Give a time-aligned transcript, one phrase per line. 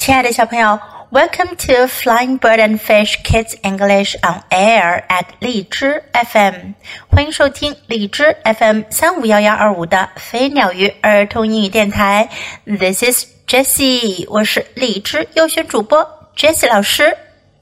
[0.00, 0.80] 亲爱的小朋友
[1.10, 6.72] ，Welcome to Flying Bird and Fish Kids English on Air at 荔枝 FM，
[7.10, 12.30] 欢迎收听荔枝 FM 三五幺幺二五的飞鸟鱼儿童英语电台。
[12.64, 17.18] This is Jessie，我是荔枝优选主播 Jessie 老师。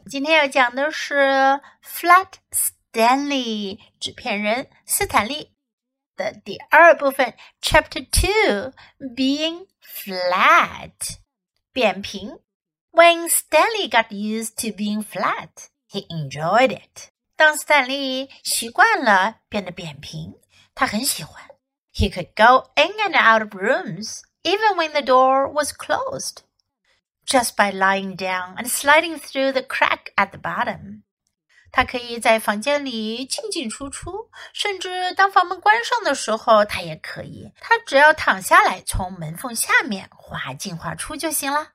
[0.09, 2.29] 今天要讲的是 Flat
[2.93, 5.51] Stanley 纸片人斯坦利
[6.17, 8.73] 的第二部分，Chapter Two
[9.17, 11.19] Being Flat。
[11.78, 12.40] 扁平。
[12.92, 17.10] When Stanley got used to being flat, he enjoyed it.
[17.36, 20.36] 当斯坦利习惯了变得扁平，
[20.76, 21.44] 他很喜欢。
[21.92, 26.44] He could go in and out of rooms, even when the door was closed,
[27.26, 31.04] just by lying down and sliding through the crack at the bottom.
[31.71, 37.53] 他可以在房间里进进出出，甚至当房门关上的时候，他也可以。
[37.61, 41.69] 他只要躺下来，从门缝下面滑进滑出就行了。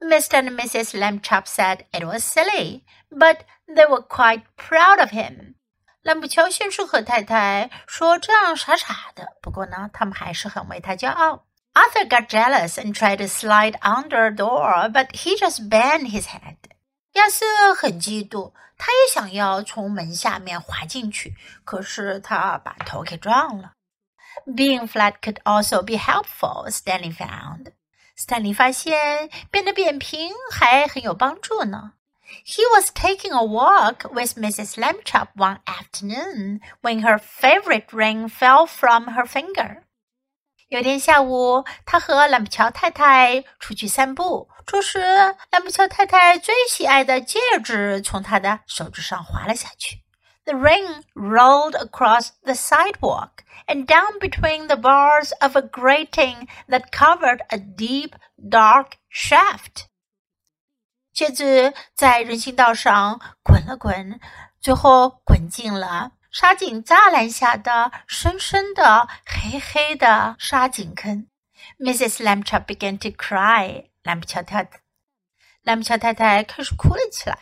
[0.00, 0.42] Mr.
[0.42, 0.98] and Mrs.
[0.98, 5.54] Lambchop said it was silly, but they were quite proud of him.
[6.02, 11.44] 兰布乔先生和太太说这样傻傻的，不过呢，他们还是很为他骄傲。
[11.74, 16.56] Arthur got jealous and tried to slide under a door, but he just bent his head.
[17.12, 23.72] 亚瑟很嫉妒，他也想要从门下面滑进去，可是他把头给撞了。
[24.46, 27.72] Being flat could also be helpful, Stanley found.
[28.16, 31.92] Stanley 发现变得扁平还很有帮助呢。
[32.46, 34.78] He was taking a walk with Mrs.
[34.78, 39.81] Lambchop one afternoon when her favorite ring fell from her finger.
[40.72, 44.48] 有天下午，他和兰布乔太太出去散步。
[44.64, 45.00] 这时，
[45.50, 50.02] 兰布乔太太最喜爱的戒指从她的手指上滑了下去。
[50.46, 57.42] The ring rolled across the sidewalk and down between the bars of a grating that covered
[57.48, 59.88] a deep, dark shaft.
[61.12, 64.18] 戒指在人行道上滚了滚，
[64.58, 71.27] 最后滚进了沙井栅栏下的深深的黑黑的沙井坑。
[71.79, 72.23] Mrs.
[72.23, 73.89] Lambchop began to cry.
[74.03, 74.79] 兰布乔太太，
[75.63, 77.37] 兰布乔太太开始哭了起来。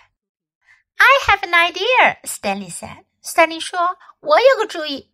[0.97, 3.03] I have an idea, Stanley said.
[3.23, 5.11] Stanley 说：“我有个主意。”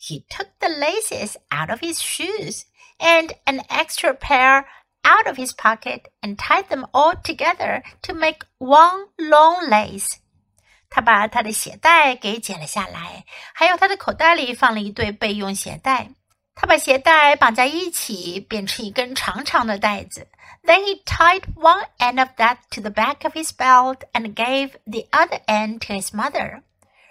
[0.00, 2.62] He took the laces out of his shoes
[2.98, 4.64] and an extra pair
[5.02, 10.18] out of his pocket and tied them all together to make one long lace.
[10.95, 16.11] 他把他的鞋带给解了下来，还有他的口袋里放了一对备用鞋带。
[16.53, 20.27] 他把鞋带绑在一起，变成一根长长的带子。
[20.61, 25.07] Then he tied one end of that to the back of his belt and gave the
[25.09, 26.61] other end to his mother.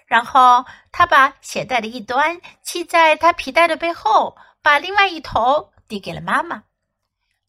[0.05, 0.63] 然后
[0.93, 6.63] 他把鞋带的一端系在他皮带的背后，把另外一头递给了妈妈。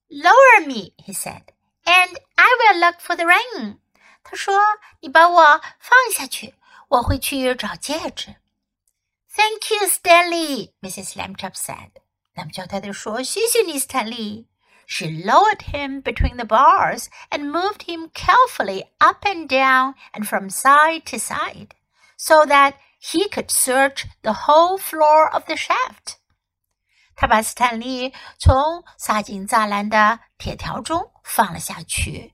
[0.08, 1.42] Lower me, he said,
[1.84, 3.78] and I will look for the ring.
[4.23, 6.55] 他说：“你把我放下去，
[6.89, 8.35] 我会去找戒指。”
[9.35, 11.15] Thank you, Stanley, Mrs.
[11.15, 11.91] Lambchop said.
[12.33, 14.47] 蓝布太太说：“谢谢你，斯坦利。”
[14.87, 20.49] She lowered him between the bars and moved him carefully up and down and from
[20.49, 21.69] side to side,
[22.17, 26.15] so that he could search the whole floor of the shaft.
[27.15, 32.33] 他把斯坦利从撒进栅栏的铁条中放了下去，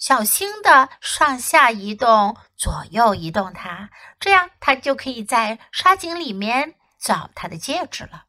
[0.00, 8.24] 小心的上下移动，左右移动它，这样它就可以在沙井里面找它的戒指了。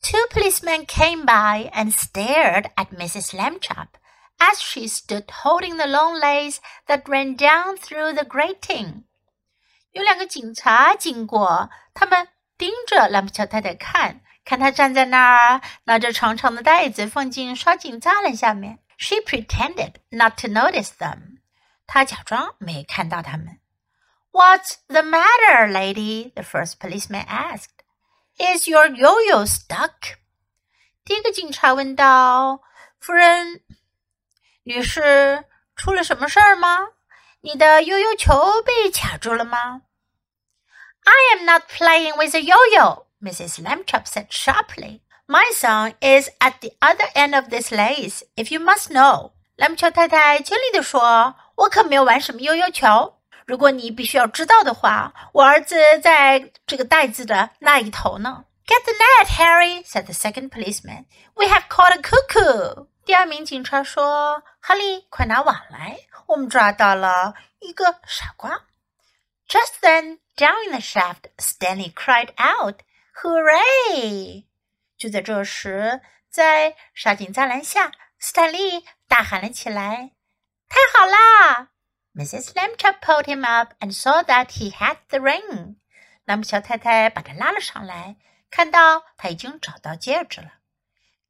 [0.00, 3.36] Two policemen came by and stared at Mrs.
[3.36, 3.88] Lambchop
[4.38, 9.02] as she stood holding the long lace that ran down through the grating.
[9.92, 18.78] 有两个警察经过，他们盯着兰普乔太太看，看她站在那儿，拿着长长的袋子放进沙井栅栏下面。
[18.96, 21.38] She pretended not to notice them.
[21.86, 23.60] 她假装没看到他们。
[24.32, 26.32] What's the matter, lady?
[26.34, 27.84] The first policeman asked.
[28.38, 30.16] Is your yo-yo stuck?
[31.04, 32.60] 第一个警察问道
[32.98, 33.62] ：“夫人，
[34.64, 35.44] 女士，
[35.74, 36.88] 出了什么事儿吗？
[37.40, 39.82] 你的悠悠球被卡住了吗
[41.04, 43.62] ？”I am not playing with a yo-yo, Mrs.
[43.62, 45.00] Lambchop said sharply.
[45.27, 49.31] My song is at the other end of this lace, if you must know.
[49.55, 53.17] 兰姆乔太太尽力地说：“我可没有玩什么悠悠球。
[53.45, 61.05] 如果你必须要知道的话，我儿子在这个袋子的那一头呢。” Get the net, Harry," said the second policeman.
[61.33, 68.61] "We have caught a cuckoo." 第二名警察说：“哈利，快拿网来，我们抓到了一个傻瓜。”
[69.49, 72.79] Just then, down in the shaft, Stanley cried out,
[73.21, 74.44] "Hooray!"
[74.96, 76.00] 就在这时，
[76.30, 80.12] 在沙井栅栏下，斯坦利大喊了起来
[80.68, 81.70] 太好啦
[82.14, 82.52] ！Mrs.
[82.54, 85.76] Lambchop pulled him up and saw that he had the ring.
[86.24, 88.16] 兰姆小太太把他拉了上来，
[88.50, 90.54] 看到他已经找到戒指了。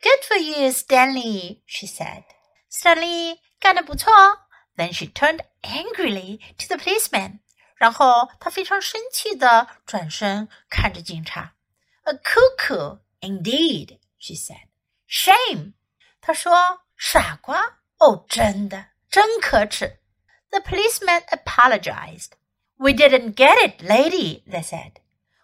[0.00, 2.24] Good for you, Stanley, she said.
[2.68, 4.12] 斯坦利干得不错。
[4.76, 7.40] Then she turned angrily to the policeman.
[7.76, 11.54] 然后她非常生气的转身看着警察。
[12.04, 14.67] A cuckoo, indeed, she said.
[15.07, 15.73] Shame.
[16.21, 17.79] 她说傻瓜。
[17.97, 19.99] 哦，真的，真可耻。
[20.49, 22.31] The policeman apologized.
[22.77, 24.93] We didn't get it, lady, they said.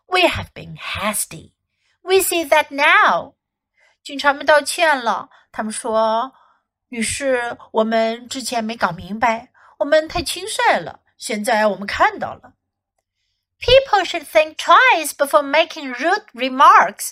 [0.07, 1.51] We have been hasty.
[2.01, 3.35] We see that now.
[4.03, 11.01] 警察们道歉了，他们说：“女士，我们之前没搞明白，我们太轻率了。
[11.17, 12.53] 现在我们看到了。”
[13.59, 17.11] People should think twice before making rude remarks,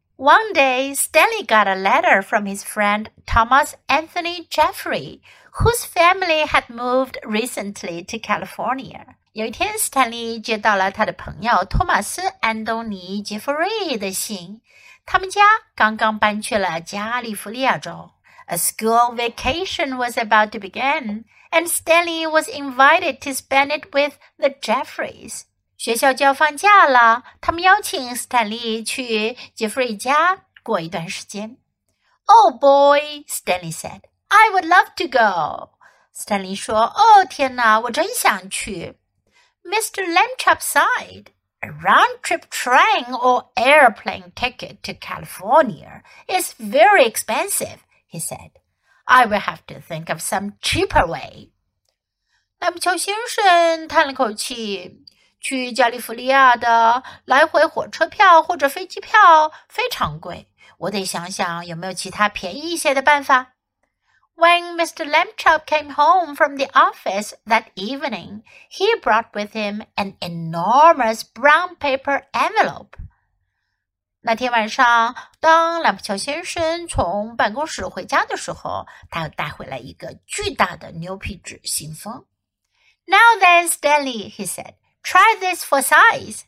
[0.20, 5.20] One day, Stanley got a letter from his friend Thomas Anthony Jeffrey,
[5.60, 9.16] whose family had moved recently to California.
[9.32, 14.62] 有一天，斯坦利接到了他的朋友托马斯·安东尼·杰弗瑞的信，
[15.04, 15.42] 他们家
[15.74, 18.12] 刚刚搬去了加利福尼亚州。
[18.46, 24.48] A school vacation was about to begin, and Stanley was invited to spend it with the
[24.62, 25.42] Jeffreys.
[25.81, 31.57] 学校就要放假了，他们邀请斯坦利去杰弗瑞家过一段时间。
[32.25, 35.71] Oh boy, Stanley said, "I would love to go."
[36.13, 38.99] 斯坦利说：“哦，天哪，我真想去。”
[39.65, 40.05] Mr.
[40.05, 41.29] Lambchop sighed.
[41.61, 48.51] A round-trip train or airplane ticket to California is very expensive, he said.
[49.05, 51.49] I will have to think of some cheaper way.
[52.59, 55.03] 赖布乔先生叹了口气，
[55.41, 60.47] 去加利福利亚的来回火车票或者飞机票非常贵，
[60.77, 63.53] 我得想想有没有其他便宜一些的办法。
[64.35, 65.05] When Mr.
[65.05, 71.75] Lambchop came home from the office that evening, he brought with him an enormous brown
[71.77, 72.93] paper envelope.
[74.21, 82.25] 那天晚上，当兰普乔先生从办公室回家的时候，他又带回来一个巨大的牛皮纸信封。
[83.05, 84.75] Now then, Stanley, he said.
[85.03, 86.45] Try this for size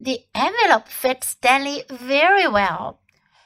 [0.00, 3.00] The envelope fits Stanley very well。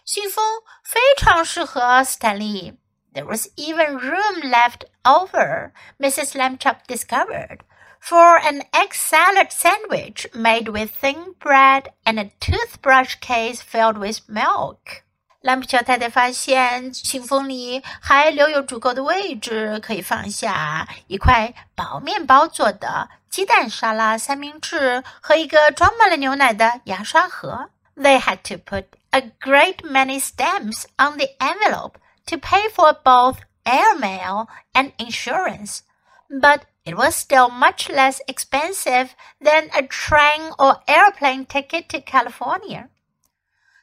[0.05, 2.76] 信封非常适合 Stanley。
[3.12, 6.37] There was even room left over, Mrs.
[6.37, 7.64] Lambchop discovered,
[7.99, 14.29] for an egg salad sandwich made with thin bread and a toothbrush case filled with
[14.29, 15.03] milk.
[15.42, 27.70] 兰普乔太太发现信封里还留有足够的位置，可以放下一块薄面包做的鸡蛋沙拉三明治和一个装满了牛奶的牙刷盒。
[27.96, 31.96] They had to put a great many stamps on the envelope
[32.28, 35.80] to pay for both airmail and insurance,
[36.30, 39.10] but it was still much less expensive
[39.42, 42.88] than a train or airplane ticket to California.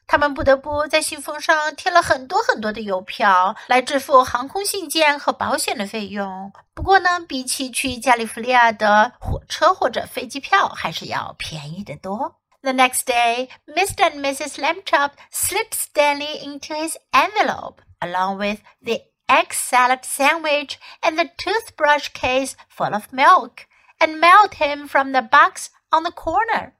[0.06, 6.52] 他们不得不在信封上贴了很多很多的邮票来支付航空信件和保险的费用。
[6.74, 12.36] 不过呢，比起去加利福尼亚的火车或者飞机票，还是要便宜得多。
[12.62, 14.10] The next day, Mr.
[14.10, 14.58] and Mrs.
[14.60, 22.08] Lambchop slipped Stanley into his envelope, along with the egg salad sandwich and the toothbrush
[22.12, 23.66] case full of milk,
[23.98, 26.74] and mailed him from the box on the corner.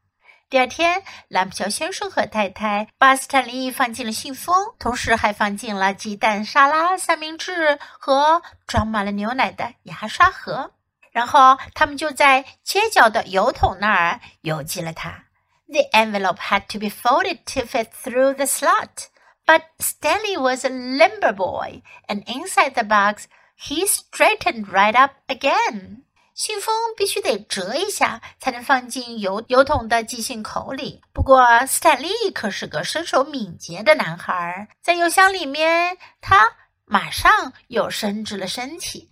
[0.48, 10.70] 第二天，蓝普乔先生和太太把斯坦利放进了信封，同时还放进了鸡蛋沙拉三明治和装满了牛奶的牙刷盒。
[11.10, 15.24] 然后他们就在街角的邮筒那儿邮寄了它。
[15.66, 19.08] The envelope had to be folded to fit through the slot.
[19.44, 23.24] But Stanley was a limber boy, and inside the box
[23.56, 26.02] he straightened right up again.
[26.36, 31.02] 信封必须得折一下才能放进邮邮筒的寄信口里。
[31.10, 36.52] 不过，斯坦利可是个身手敏捷的男孩，在邮箱里面，他
[36.84, 39.10] 马上又伸直了身体。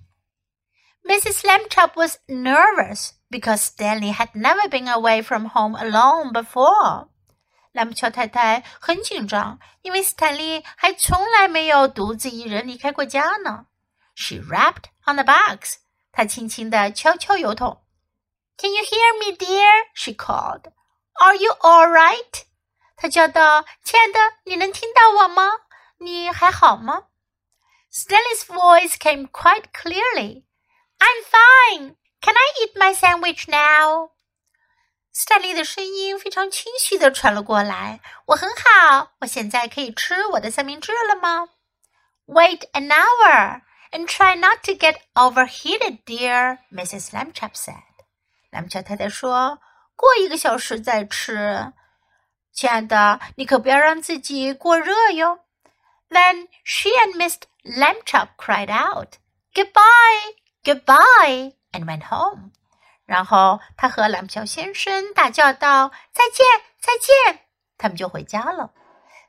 [1.02, 1.40] Mrs.
[1.46, 7.08] Lambchop was nervous because Stanley had never been away from home alone before.
[7.72, 13.64] 兰姆乔太太很紧张，因为斯坦利还从来没有独自一人离开过家呢。
[14.14, 15.78] She rapped on the box.
[16.13, 17.83] 她轻轻地敲敲邮筒。
[18.57, 19.87] Can you hear me, dear?
[19.93, 20.71] She called.
[21.13, 22.43] Are you all right?
[22.95, 25.51] 她叫道：“亲爱的，你能听到我吗？
[25.99, 27.05] 你还好吗？”
[27.91, 30.43] Stanley's voice came quite clearly.
[30.99, 31.95] I'm fine.
[32.21, 34.11] Can I eat my sandwich now?
[35.11, 38.01] 斯坦利的声音非常清晰的传了过来。
[38.27, 41.49] 我很好，我现在可以吃我的三明治了吗？
[42.27, 43.61] Wait an hour
[43.94, 47.12] and try not to get overheated, dear," Mrs.
[47.12, 47.82] Lambchop said.
[48.50, 49.60] 兰乔太太说
[49.96, 51.72] ：“过一个小时再吃，
[52.52, 55.40] 亲爱的，你可不要让自己过热哟。”
[56.10, 57.42] Then she and Mr.
[57.64, 59.14] Lambchop cried out,
[59.54, 62.50] "Goodbye, goodbye," and went home.
[63.06, 66.44] 然后他和蓝乔先生大叫道：“再见，
[66.80, 67.46] 再见！”
[67.78, 68.72] 他们就回家了。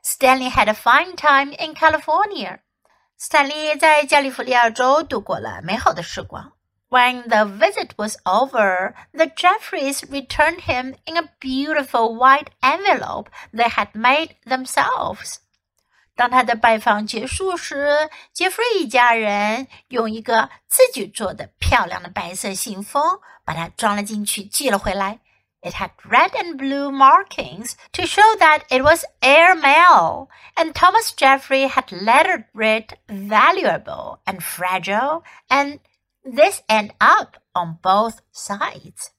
[0.04, 2.60] Stanley had a fine time in California.
[3.18, 6.52] 斯坦利在加利福尼亚州度过了美好的时光。
[6.88, 13.88] when the visit was over, the Jeffreys returned him in a beautiful white envelope they had
[13.92, 15.36] made themselves.
[16.14, 25.20] 当他的拜访结束时，杰弗瑞一家人用一个自己做的漂亮的白色信封把它装了进去，寄了回来。
[25.65, 31.67] It had red and blue markings to show that it was air mail, and Thomas Jeffrey
[31.67, 35.79] had lettered it valuable and fragile and
[36.23, 39.09] this and up on both sides。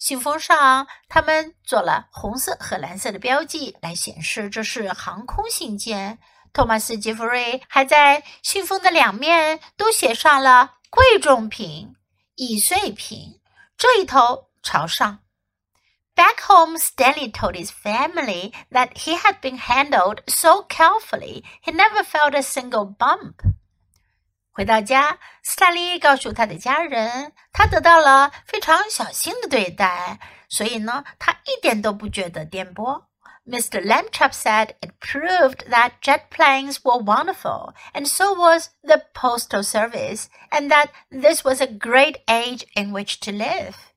[0.00, 6.18] 信封上，他们做了红色和蓝色的标记，来显示这是航空信件。
[6.52, 11.94] 托马斯·杰弗瑞还在信封的两面都写上了“贵重品”“
[12.34, 13.40] 易碎品”，
[13.78, 15.20] 这一头朝上。
[16.61, 22.35] home, Stanley told his family that he had been handled so carefully he never felt
[22.35, 23.41] a single bump.
[24.51, 33.03] 回到家，斯坦利告诉他的家人，他得到了非常小心的对待，所以呢，他一点都不觉得颠簸。
[33.47, 33.83] Mr.
[33.83, 40.25] Lambchop said it proved that jet planes were wonderful, and so was the postal service,
[40.51, 43.90] and that this was a great age in which to live.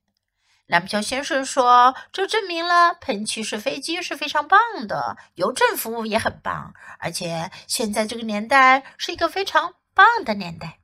[0.66, 10.78] 蓝乔先生说：“这证明了喷气式飞机是非常棒的，邮政服务也很棒，而且现在这个年代是一个非常棒的年代。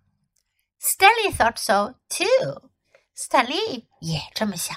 [0.81, 2.71] Stanley thought so too.
[3.15, 4.77] 斯坦利也这么想。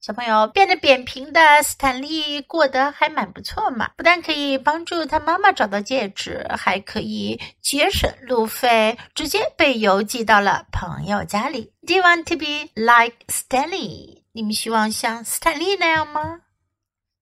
[0.00, 11.74] 小朋友变得扁平的斯坦利过得还蛮不错嘛，不但可以帮助他妈妈找到戒指，还可以节省路费，直接被邮寄到了朋友家里。
[11.86, 14.22] Do you want to be like Stanley？
[14.32, 16.40] 你们希望像斯坦利那样吗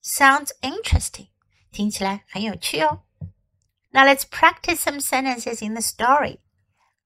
[0.04, 1.30] ？Sounds interesting，
[1.72, 3.00] 听起来很有趣哦。
[3.90, 6.38] now let's practice some sentences in the story.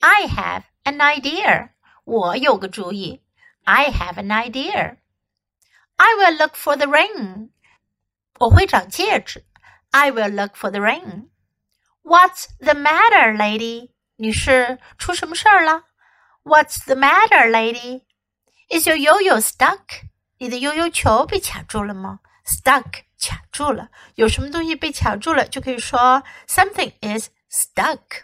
[0.00, 1.71] I have an idea.
[2.05, 3.23] 我有个主意。
[3.64, 4.97] I have an idea.
[6.01, 7.50] I will look for the ring.
[8.39, 9.46] 我会找戒指。
[9.91, 11.29] I will look for the ring.
[12.03, 13.91] What's the matter, lady?
[14.17, 15.84] 女士，出什么事儿了？
[16.44, 18.03] What's the matter, lady?
[18.70, 20.08] Is your yo-yo stuck?
[20.38, 22.20] 你的悠悠球被卡住了吗？
[22.46, 28.24] Stuck 卡住了，有什么东西被卡住了，就可以说 something is stuck.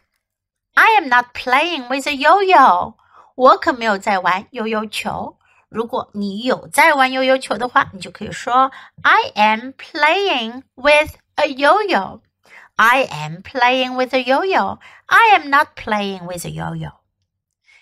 [0.76, 2.96] I am not playing with a yo-yo.
[3.36, 5.37] 我可没有在玩悠悠球。
[5.70, 12.22] 如果你有在玩悠悠球的话，你就可以说 I am playing with a yo-yo.
[12.76, 14.80] I am playing with a yo-yo.
[15.06, 16.92] I am not playing with a yo-yo.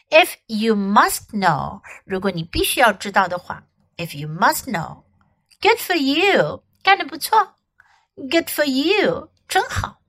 [0.09, 3.63] If you must know，如果你必须要知道的话，
[3.97, 5.03] If you must know,
[5.61, 6.63] good for you.
[6.83, 7.55] 干得不错，
[8.15, 10.01] Good for you，真好。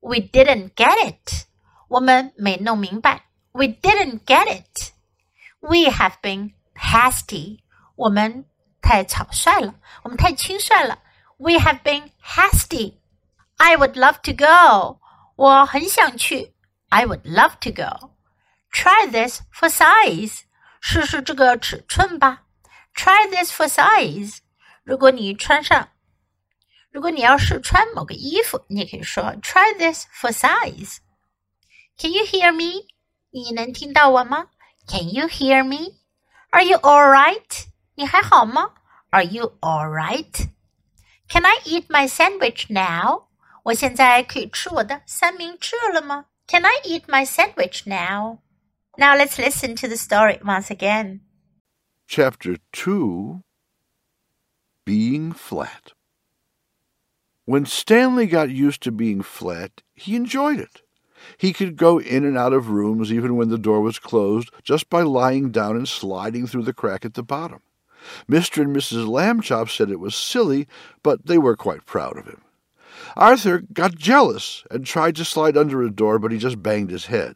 [0.00, 1.46] We didn't get it，
[1.88, 3.24] 我们没弄明白。
[3.52, 7.60] We didn't get it。We have been hasty，
[7.94, 8.44] 我们
[8.80, 10.98] 太草率了，我们太轻率了。
[11.38, 15.00] We have been hasty。I would love to go，
[15.36, 16.54] 我很想去。
[16.88, 20.40] I would love to go。Try this for size，
[20.80, 22.44] 试试这个尺寸吧。
[22.94, 24.38] Try this for size。
[24.84, 25.88] 如果你穿上
[26.90, 30.98] 如果你要试穿某个衣服，你也可以说 "Try this for size."
[31.98, 32.86] Can you hear me?
[33.30, 34.46] 你能听到我吗？
[34.86, 35.96] Can you hear me?
[36.50, 37.66] Are you all right?
[37.94, 38.74] 你还好吗？
[39.10, 40.48] Are you all right?
[41.28, 43.24] Can I eat my sandwich now?
[43.64, 46.26] 我现在可以吃我的三明治了吗？
[46.46, 48.38] Can I eat my sandwich now?
[48.96, 51.20] Now let's listen to the story once again.
[52.06, 53.42] Chapter 2
[54.84, 55.92] Being Flat
[57.48, 60.79] when Stanley got used to being flat, he enjoyed it.
[61.37, 64.89] He could go in and out of rooms even when the door was closed just
[64.89, 67.61] by lying down and sliding through the crack at the bottom.
[68.29, 68.61] Mr.
[68.63, 69.07] and Mrs.
[69.07, 70.67] Lambchop said it was silly,
[71.03, 72.41] but they were quite proud of him.
[73.15, 77.07] Arthur got jealous and tried to slide under a door, but he just banged his
[77.07, 77.35] head.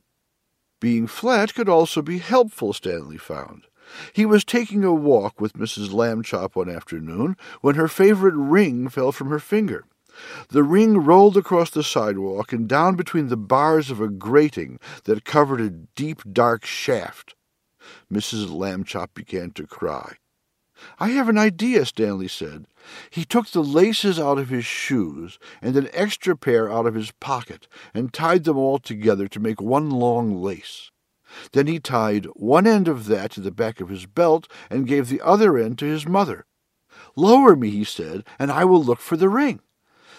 [0.79, 3.67] Being flat could also be helpful, Stanley found.
[4.13, 5.89] He was taking a walk with Mrs.
[5.89, 9.85] Lambchop one afternoon when her favorite ring fell from her finger.
[10.49, 15.25] The ring rolled across the sidewalk and down between the bars of a grating that
[15.25, 17.35] covered a deep, dark shaft.
[18.11, 18.49] Mrs.
[18.49, 20.17] Lambchop began to cry.
[20.99, 22.67] I have an idea, Stanley said.
[23.09, 27.11] He took the laces out of his shoes and an extra pair out of his
[27.11, 30.91] pocket and tied them all together to make one long lace.
[31.53, 35.09] Then he tied one end of that to the back of his belt and gave
[35.09, 36.45] the other end to his mother.
[37.15, 39.61] Lower me, he said, and I will look for the ring.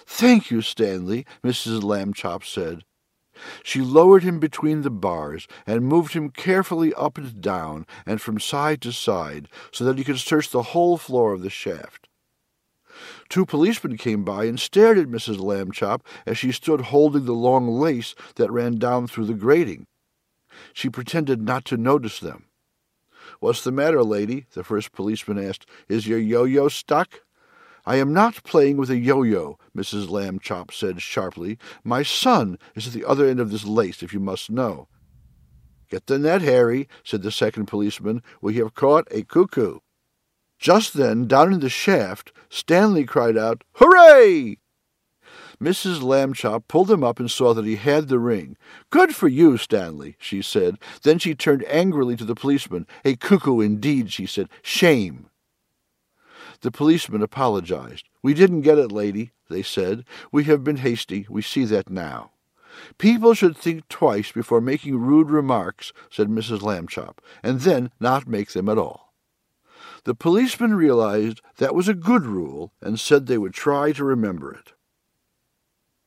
[0.07, 1.83] Thank you, Stanley, Mrs.
[1.83, 2.85] Lambchop said.
[3.63, 8.41] She lowered him between the bars and moved him carefully up and down and from
[8.41, 12.09] side to side so that he could search the whole floor of the shaft.
[13.29, 15.37] Two policemen came by and stared at Mrs.
[15.37, 19.87] Lambchop as she stood holding the long lace that ran down through the grating.
[20.73, 22.47] She pretended not to notice them.
[23.41, 24.47] What's the matter, lady?
[24.55, 25.67] the first policeman asked.
[25.89, 27.21] Is your yo-yo stuck?
[27.87, 30.09] I am not playing with a yo-yo, Mrs.
[30.09, 31.57] Lambchop said sharply.
[31.85, 34.89] My son is at the other end of this lace, if you must know.
[35.89, 38.25] Get the net, Harry, said the second policeman.
[38.43, 39.79] We have caught a cuckoo.
[40.59, 44.59] Just then, down in the shaft, Stanley cried out, Hooray!
[45.63, 46.01] Mrs.
[46.01, 48.57] Lambchop pulled him up and saw that he had the ring.
[48.91, 50.79] Good for you, Stanley, she said.
[51.03, 52.87] Then she turned angrily to the policeman.
[53.05, 54.49] A cuckoo indeed, she said.
[54.61, 55.31] Shame!
[56.61, 58.09] The policeman apologized.
[58.23, 60.05] We didn't get it, lady, they said.
[60.33, 61.27] We have been hasty.
[61.29, 62.33] We see that now.
[62.99, 66.61] People should think twice before making rude remarks, said Mrs.
[66.61, 69.15] Lambchop, and then not make them at all.
[70.05, 74.53] The policeman realized that was a good rule and said they would try to remember
[74.53, 74.73] it.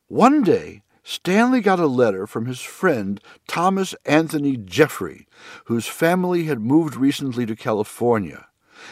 [0.07, 5.27] One day, Stanley got a letter from his friend Thomas Anthony Jeffrey,
[5.65, 8.47] whose family had moved recently to California.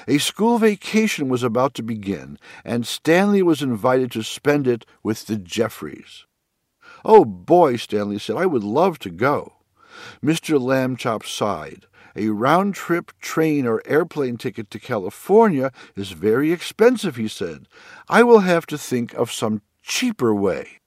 [0.08, 5.26] A school vacation was about to begin, and Stanley was invited to spend it with
[5.26, 6.26] the Jeffreys.
[7.06, 9.54] Oh, boy, Stanley said, I would love to go.
[10.24, 10.60] Mr.
[10.60, 11.86] Lambchop sighed.
[12.16, 17.68] A round trip train or airplane ticket to California is very expensive, he said.
[18.10, 20.80] I will have to think of some cheaper way.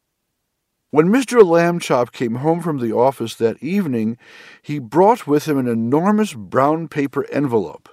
[0.90, 1.42] When Mr.
[1.42, 4.18] Lambchop came home from the office that evening,
[4.60, 7.88] he brought with him an enormous brown paper envelope.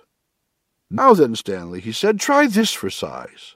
[0.89, 3.55] Now then, Stanley, he said, try this for size.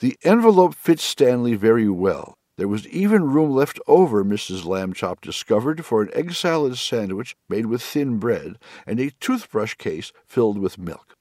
[0.00, 2.38] The envelope fits Stanley very well.
[2.56, 4.64] There was even room left over, Mrs.
[4.64, 10.12] Lambchop discovered, for an egg salad sandwich made with thin bread and a toothbrush case
[10.26, 11.14] filled with milk.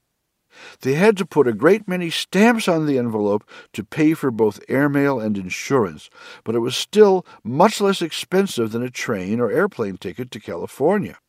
[0.81, 4.63] They had to put a great many stamps on the envelope to pay for both
[4.67, 6.09] airmail and insurance,
[6.43, 11.19] but it was still much less expensive than a train or airplane ticket to California.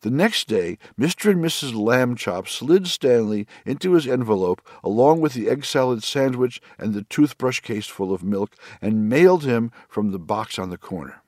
[0.00, 1.30] The next day, Mr.
[1.30, 1.72] and Mrs.
[1.72, 7.60] Lambchop slid Stanley into his envelope along with the egg salad sandwich and the toothbrush
[7.60, 11.22] case full of milk and mailed him from the box on the corner.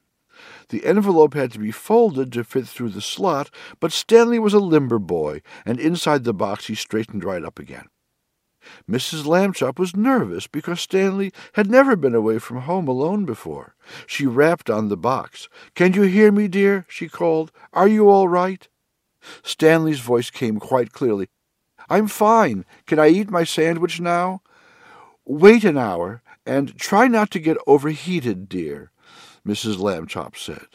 [0.71, 4.59] The envelope had to be folded to fit through the slot, but Stanley was a
[4.59, 7.89] limber boy, and inside the box he straightened right up again.
[8.89, 9.25] Mrs.
[9.25, 13.75] Lambchop was nervous because Stanley had never been away from home alone before.
[14.07, 15.49] She rapped on the box.
[15.75, 16.87] Can you hear me, dear?
[16.89, 17.53] she called.
[17.73, 18.69] Are you all right?
[19.43, 21.29] Stanley's voice came quite clearly.
[21.89, 22.65] I'm fine.
[22.87, 24.43] Can I eat my sandwich now?
[25.25, 28.91] Wait an hour, and try not to get overheated, dear,
[29.47, 29.77] Mrs.
[29.77, 30.67] Lambchop said.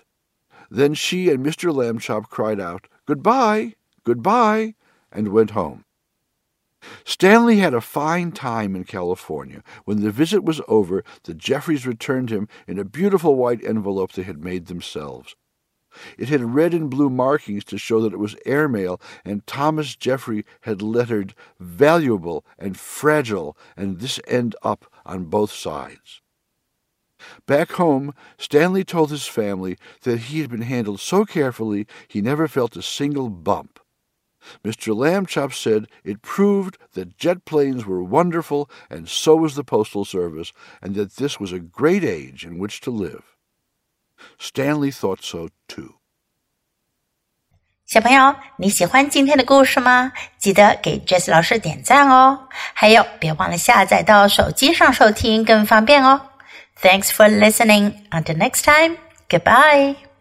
[0.69, 1.74] Then she and Mr.
[1.74, 4.76] Lambchop cried out, Goodbye, goodbye,
[5.12, 5.86] and went home.
[7.04, 9.63] Stanley had a fine time in California.
[9.86, 14.24] When the visit was over, the Jeffreys returned him in a beautiful white envelope they
[14.24, 15.36] had made themselves.
[16.17, 20.45] It had red and blue markings to show that it was airmail, and Thomas Jeffrey
[20.62, 26.21] had lettered valuable and fragile and this end up on both sides.
[27.48, 32.48] Back home, Stanley told his family that he had been handled so carefully he never
[32.48, 33.80] felt a single bump.
[34.64, 34.94] Mr.
[34.94, 40.53] Lambchop said it proved that jet planes were wonderful, and so was the Postal Service,
[40.81, 43.37] and that this was a great age in which to live.
[44.38, 45.96] Stanley thought so too.
[47.87, 50.12] 小朋友，你喜欢今天的故事吗？
[50.38, 52.48] 记得给 Jess 老师点赞哦！
[52.72, 56.29] 还有，别忘了下载到手机上收听，更方便哦。
[56.81, 57.94] Thanks for listening.
[58.11, 58.96] Until next time.
[59.29, 60.04] Goodbye.